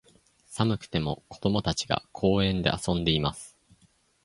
[0.49, 3.55] 寒くても、子供たちが、公園で遊んでいます。